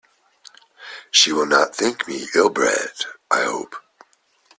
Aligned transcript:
She 1.11 1.31
will 1.31 1.45
not 1.45 1.75
think 1.75 2.07
me 2.07 2.27
ill-bred, 2.33 2.91
I 3.29 3.43
hope? 3.43 3.75